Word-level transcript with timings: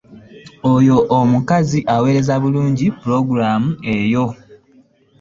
Oyo 0.73 0.97
omukazi 1.19 1.79
awereza 1.93 2.33
bulungi 2.41 2.85
pulogulaamu 2.99 3.69
eyo. 3.97 4.25